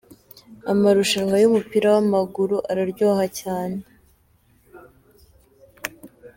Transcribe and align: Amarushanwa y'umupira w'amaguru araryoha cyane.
Amarushanwa 0.71 1.35
y'umupira 1.41 1.87
w'amaguru 1.95 2.55
araryoha 2.69 3.25
cyane. 3.39 3.77